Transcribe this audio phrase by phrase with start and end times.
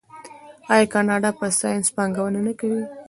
[0.73, 2.83] آیا کاناډا په ساینس پانګونه نه کوي؟